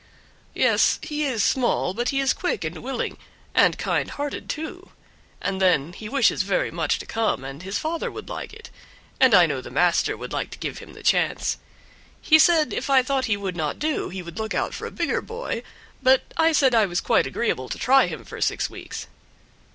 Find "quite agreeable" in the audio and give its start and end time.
16.99-17.69